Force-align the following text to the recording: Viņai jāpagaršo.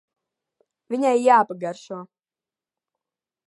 Viņai 0.93 1.11
jāpagaršo. 1.25 2.01